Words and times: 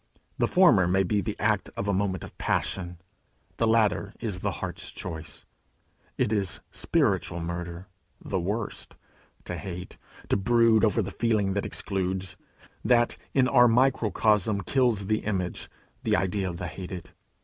The 0.39 0.47
former 0.47 0.87
may 0.87 1.03
be 1.03 1.21
the 1.21 1.39
act 1.39 1.69
of 1.77 1.87
a 1.87 1.93
moment 1.93 2.23
of 2.23 2.35
passion: 2.39 2.99
the 3.57 3.67
latter 3.67 4.11
is 4.19 4.39
the 4.39 4.53
heart's 4.53 4.91
choice. 4.91 5.45
It 6.17 6.31
is 6.31 6.59
spiritual 6.71 7.39
murder, 7.39 7.85
the 8.19 8.39
worst, 8.39 8.95
to 9.45 9.55
hate, 9.57 9.99
to 10.29 10.37
brood 10.37 10.83
over 10.83 11.03
the 11.03 11.11
feeling 11.11 11.53
that 11.53 11.67
excludes, 11.67 12.35
that, 12.83 13.15
in 13.35 13.47
our 13.47 13.67
microcosm, 13.67 14.61
kills 14.61 15.05
the 15.05 15.19
image, 15.19 15.69
the 16.01 16.15
idea 16.15 16.49
of 16.49 16.57
the 16.57 16.65
hated. 16.65 17.11